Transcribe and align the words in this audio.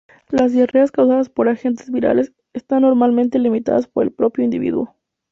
Las 0.31 0.51
diarreas 0.51 0.91
causadas 0.91 1.29
por 1.29 1.47
agentes 1.47 1.91
virales 1.91 2.33
están 2.53 2.81
normalmente 2.81 3.37
limitadas 3.37 3.85
por 3.85 4.03
el 4.03 4.11
propio 4.11 4.43
individuo. 4.43 4.95